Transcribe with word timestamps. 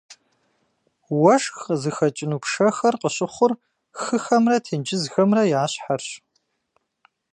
Уэшх 1.21 1.55
къызыхэкӏыну 1.65 2.41
пшэхэр 2.43 2.95
къыщыхъур 3.01 3.51
хыхэмрэ 4.01 4.57
тенджызхэмрэ 4.65 5.43
я 5.61 5.63
щхьэрщ. 5.71 6.09